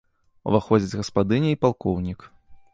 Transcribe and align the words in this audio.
Уваходзяць 0.51 0.97
гаспадыня 1.03 1.53
і 1.53 1.61
палкоўнік. 1.67 2.19